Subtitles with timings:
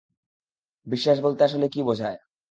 [0.87, 2.17] বিশ্বাস বলতে আসলে কী বোঝায়?